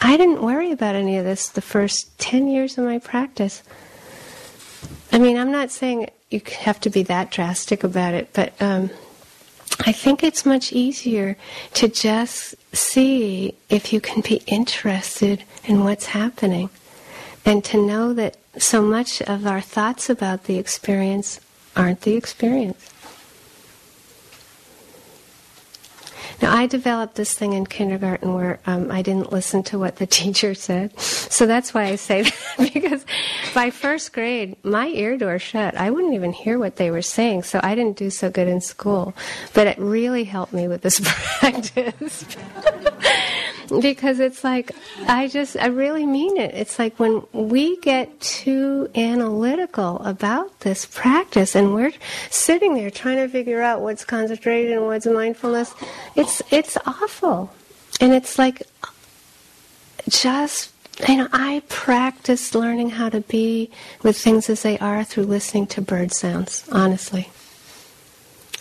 [0.00, 3.62] I didn't worry about any of this the first 10 years of my practice.
[5.10, 8.90] I mean, I'm not saying you have to be that drastic about it, but um,
[9.80, 11.36] I think it's much easier
[11.74, 16.70] to just see if you can be interested in what's happening
[17.44, 21.40] and to know that so much of our thoughts about the experience
[21.74, 22.91] aren't the experience.
[26.42, 30.06] Now, I developed this thing in kindergarten where um, I didn't listen to what the
[30.20, 30.98] teacher said.
[30.98, 32.22] So that's why I say
[32.56, 33.06] that, because
[33.54, 35.76] by first grade, my ear door shut.
[35.76, 38.60] I wouldn't even hear what they were saying, so I didn't do so good in
[38.60, 39.14] school.
[39.54, 41.00] But it really helped me with this
[41.38, 42.26] practice.
[43.80, 44.72] Because it's like
[45.06, 46.54] I just I really mean it.
[46.54, 51.92] It's like when we get too analytical about this practice and we're
[52.30, 55.74] sitting there trying to figure out what's concentration and what's mindfulness,
[56.16, 57.52] it's it's awful.
[58.00, 58.62] And it's like
[60.08, 60.72] just
[61.08, 63.70] you know, I practice learning how to be
[64.02, 67.30] with things as they are through listening to bird sounds, honestly.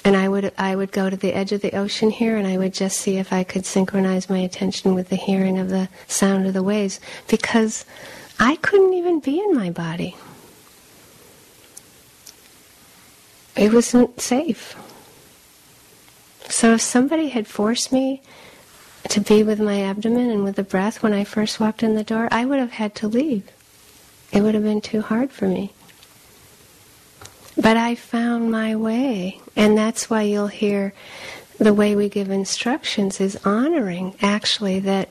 [0.03, 2.57] And I would I would go to the edge of the ocean here and I
[2.57, 6.47] would just see if I could synchronize my attention with the hearing of the sound
[6.47, 7.85] of the waves because
[8.39, 10.15] I couldn't even be in my body.
[13.55, 14.75] It wasn't safe.
[16.49, 18.21] So if somebody had forced me
[19.09, 22.03] to be with my abdomen and with the breath when I first walked in the
[22.03, 23.43] door, I would have had to leave.
[24.31, 25.73] It would have been too hard for me.
[27.61, 29.39] But I found my way.
[29.55, 30.93] And that's why you'll hear
[31.59, 35.09] the way we give instructions is honoring actually that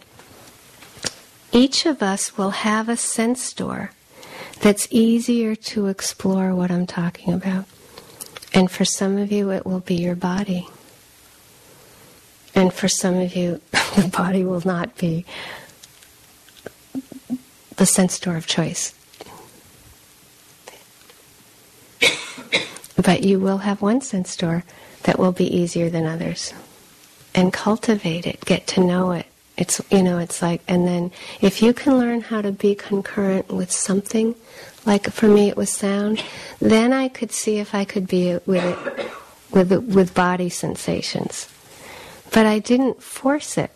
[1.53, 3.93] each of us will have a sense door
[4.63, 7.67] that's easier to explore what I'm talking about.
[8.53, 10.69] And for some of you, it will be your body.
[12.53, 15.25] And for some of you, the body will not be
[17.77, 18.93] the sense door of choice.
[23.03, 24.65] But you will have one sense door
[25.05, 26.53] that will be easier than others.
[27.35, 29.27] and cultivate it, get to know it.
[29.57, 33.49] It's, you know, it's like, and then if you can learn how to be concurrent
[33.49, 34.35] with something,
[34.87, 36.23] like for me it was sound,
[36.61, 39.11] then I could see if I could be with it,
[39.51, 41.49] with, it, with body sensations.
[42.33, 43.71] But I didn't force it.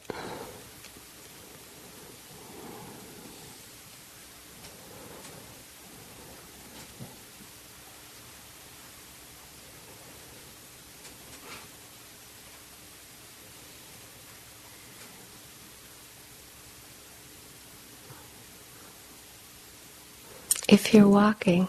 [20.74, 21.68] If you're walking,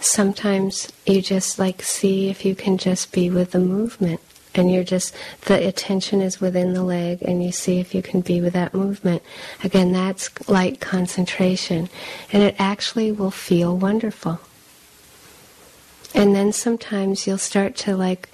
[0.00, 4.18] sometimes you just like see if you can just be with the movement
[4.54, 8.22] and you're just the attention is within the leg and you see if you can
[8.22, 9.22] be with that movement.
[9.62, 11.90] Again that's light concentration
[12.32, 14.40] and it actually will feel wonderful.
[16.14, 18.30] And then sometimes you'll start to like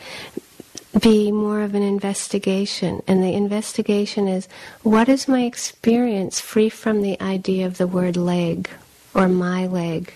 [0.99, 3.03] be more of an investigation.
[3.07, 4.49] And the investigation is
[4.83, 8.69] what is my experience free from the idea of the word leg
[9.15, 10.15] or my leg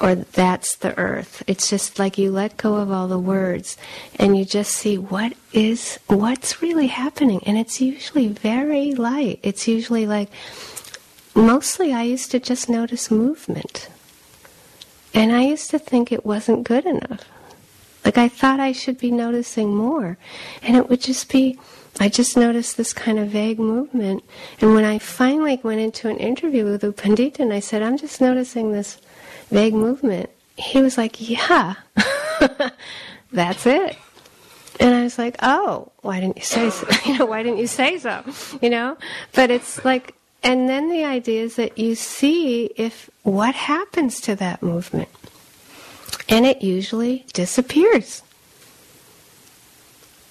[0.00, 1.42] or that's the earth.
[1.46, 3.76] It's just like you let go of all the words
[4.16, 9.40] and you just see what is what's really happening and it's usually very light.
[9.42, 10.30] It's usually like
[11.34, 13.88] mostly I used to just notice movement.
[15.14, 17.24] And I used to think it wasn't good enough.
[18.08, 20.16] Like I thought I should be noticing more.
[20.62, 21.58] And it would just be,
[22.00, 24.24] I just noticed this kind of vague movement.
[24.62, 27.98] And when I finally went into an interview with U Pandita and I said, I'm
[27.98, 28.96] just noticing this
[29.50, 31.74] vague movement, he was like, Yeah,
[33.30, 33.98] that's it.
[34.80, 36.86] And I was like, oh, why didn't you say so?
[37.04, 38.24] You know, why didn't you say so?
[38.62, 38.96] You know?
[39.34, 44.36] But it's like, and then the idea is that you see if what happens to
[44.36, 45.10] that movement
[46.28, 48.22] and it usually disappears.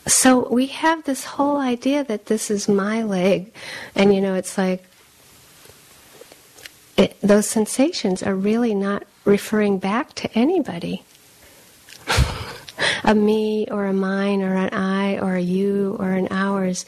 [0.07, 3.51] So we have this whole idea that this is my leg,
[3.93, 4.83] and you know, it's like
[6.95, 11.03] it, those sensations are really not referring back to anybody.
[13.03, 16.85] a me or a mine or an I or a you or an ours.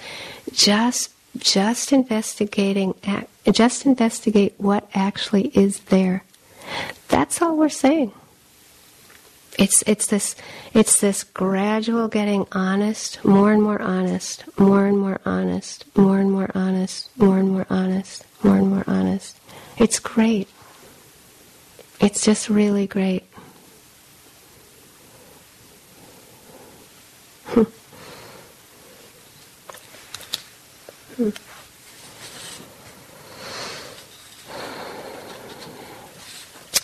[0.52, 2.96] Just just investigating
[3.52, 6.24] just investigate what actually is there.
[7.08, 8.12] That's all we're saying.
[9.60, 10.38] It's it's this
[10.74, 16.32] it's this gradual getting honest, more and more honest, more and more honest, more and
[16.32, 19.38] more honest, more and more honest, more and more honest.
[19.78, 20.48] It's great.
[22.00, 23.24] It's just really great.
[31.18, 31.30] hmm.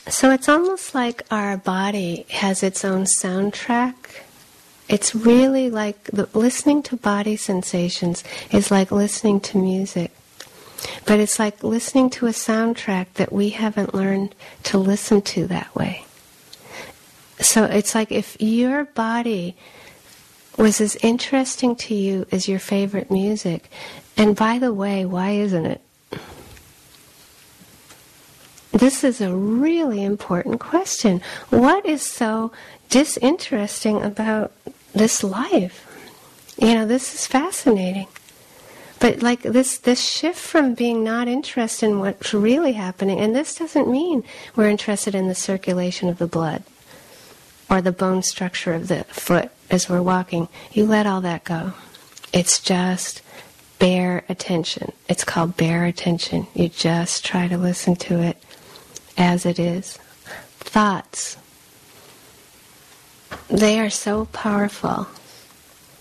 [0.07, 3.95] So it's almost like our body has its own soundtrack.
[4.87, 10.11] It's really like the, listening to body sensations is like listening to music.
[11.07, 15.73] But it's like listening to a soundtrack that we haven't learned to listen to that
[15.73, 16.05] way.
[17.39, 19.55] So it's like if your body
[20.57, 23.71] was as interesting to you as your favorite music,
[24.15, 25.81] and by the way, why isn't it?
[28.75, 31.21] This is a really important question.
[31.49, 32.51] What is so
[32.89, 34.51] disinteresting about
[34.91, 35.87] this life?
[36.57, 38.07] You know, this is fascinating.
[38.99, 43.55] But like this this shift from being not interested in what's really happening, and this
[43.55, 44.25] doesn't mean
[44.57, 46.63] we're interested in the circulation of the blood
[47.69, 50.49] or the bone structure of the foot as we're walking.
[50.73, 51.71] You let all that go.
[52.33, 53.21] It's just
[53.79, 54.91] bare attention.
[55.07, 56.47] It's called bare attention.
[56.53, 58.35] You just try to listen to it
[59.17, 59.97] as it is.
[60.59, 61.37] Thoughts,
[63.49, 65.07] they are so powerful.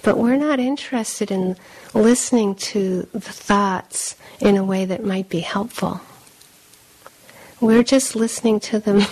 [0.03, 1.57] But we're not interested in
[1.95, 6.01] listening to the thoughts in a way that might be helpful.
[7.61, 9.03] We're just listening to them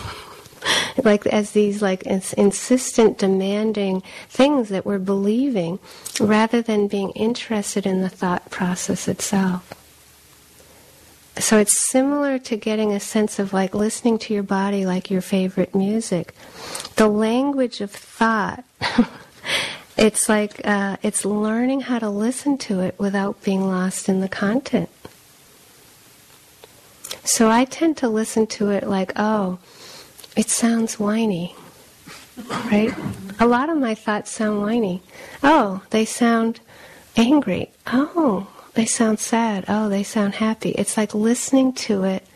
[1.05, 5.79] like as these like insistent demanding things that we're believing
[6.21, 9.82] rather than being interested in the thought process itself
[11.39, 15.23] so it's similar to getting a sense of like listening to your body like your
[15.23, 16.35] favorite music.
[16.97, 18.65] The language of thought.
[19.97, 24.29] it's like uh, it's learning how to listen to it without being lost in the
[24.29, 24.91] content.
[27.25, 29.59] So I tend to listen to it like, oh,
[30.37, 31.55] it sounds whiny,
[32.51, 32.93] right?
[33.39, 35.03] A lot of my thoughts sound whiny.
[35.43, 36.61] Oh, they sound
[37.17, 37.71] angry.
[37.87, 39.65] Oh, they sound sad.
[39.69, 40.71] Oh, they sound happy.
[40.71, 42.27] It's like listening to it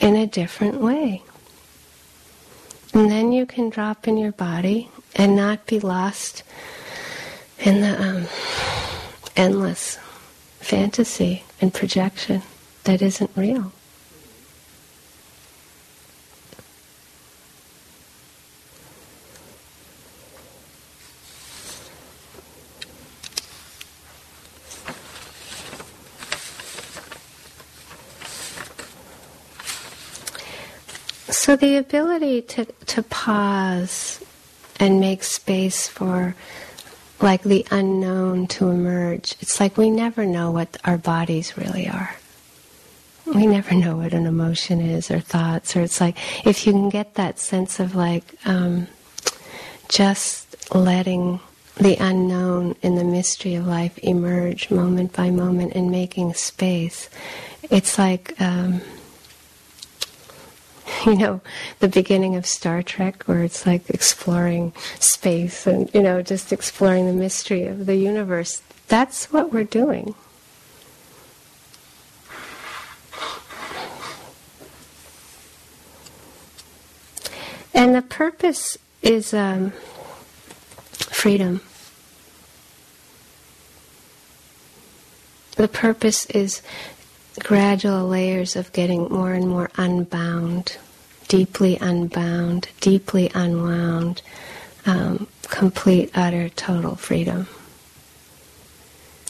[0.00, 1.22] in a different way.
[2.94, 6.42] And then you can drop in your body and not be lost
[7.58, 8.26] in the um,
[9.36, 9.98] endless
[10.60, 12.42] fantasy and projection
[12.84, 13.72] that isn't real.
[31.42, 34.24] So the ability to, to pause
[34.78, 36.36] and make space for
[37.20, 39.34] like the unknown to emerge.
[39.40, 42.14] It's like we never know what our bodies really are.
[43.26, 46.16] We never know what an emotion is or thoughts, or it's like
[46.46, 48.86] if you can get that sense of like um,
[49.88, 51.40] just letting
[51.76, 57.10] the unknown in the mystery of life emerge moment by moment and making space.
[57.68, 58.40] It's like.
[58.40, 58.80] Um,
[61.06, 61.40] you know,
[61.80, 67.06] the beginning of Star Trek, where it's like exploring space and, you know, just exploring
[67.06, 68.62] the mystery of the universe.
[68.88, 70.14] That's what we're doing.
[77.74, 79.72] And the purpose is um,
[80.92, 81.60] freedom.
[85.56, 86.62] The purpose is
[87.40, 90.76] gradual layers of getting more and more unbound,
[91.32, 94.20] deeply unbound, deeply unwound,
[94.84, 97.46] um, complete, utter, total freedom.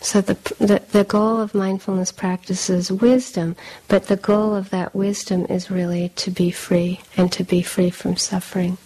[0.01, 3.55] So the, the the goal of mindfulness practice is wisdom,
[3.87, 7.91] but the goal of that wisdom is really to be free and to be free
[7.91, 8.79] from suffering.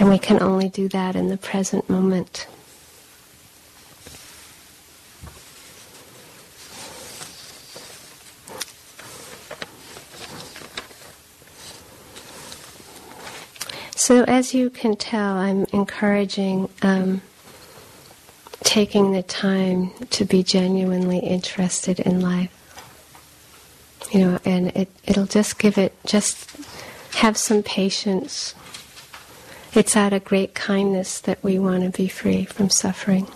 [0.00, 2.48] And we can only do that in the present moment.
[14.06, 17.22] So, as you can tell, I'm encouraging um,
[18.62, 22.52] taking the time to be genuinely interested in life.
[24.12, 26.54] You know, and it, it'll just give it, just
[27.14, 28.54] have some patience.
[29.72, 33.26] It's out of great kindness that we want to be free from suffering.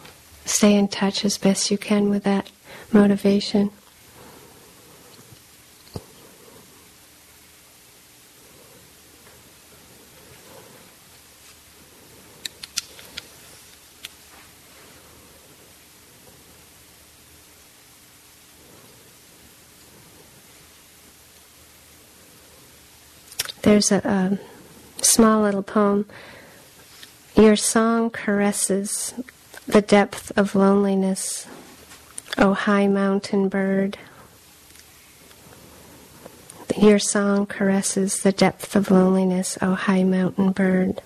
[0.45, 2.51] Stay in touch as best you can with that
[2.93, 3.71] motivation.
[23.69, 26.07] There's a, a small little poem.
[27.37, 29.13] Your song caresses
[29.67, 31.47] the depth of loneliness,
[32.39, 33.99] O high mountain bird.
[36.79, 41.03] Your song caresses the depth of loneliness, O high mountain bird.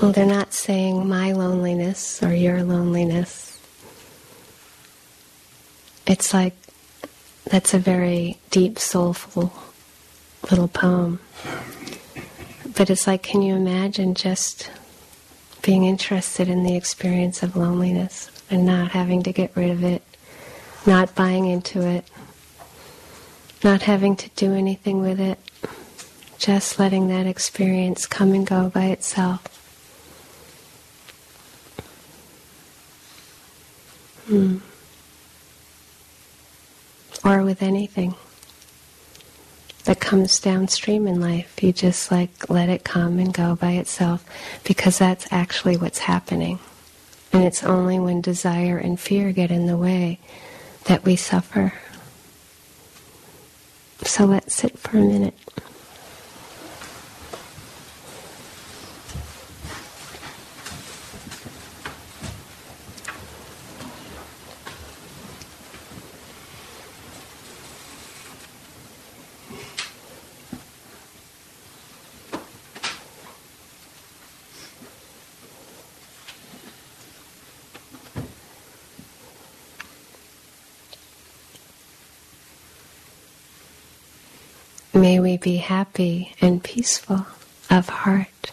[0.00, 3.58] Well, they're not saying my loneliness or your loneliness.
[6.06, 6.59] It's like
[7.44, 9.52] that's a very deep, soulful
[10.50, 11.20] little poem.
[12.76, 14.70] But it's like, can you imagine just
[15.62, 20.02] being interested in the experience of loneliness and not having to get rid of it,
[20.86, 22.04] not buying into it,
[23.62, 25.38] not having to do anything with it,
[26.38, 29.42] just letting that experience come and go by itself.
[34.26, 34.58] Hmm
[37.24, 38.14] or with anything
[39.84, 41.62] that comes downstream in life.
[41.62, 44.24] You just like let it come and go by itself
[44.64, 46.58] because that's actually what's happening.
[47.32, 50.18] And it's only when desire and fear get in the way
[50.84, 51.72] that we suffer.
[54.02, 55.34] So let's sit for a minute.
[84.92, 87.26] May we be happy and peaceful
[87.70, 88.52] of heart.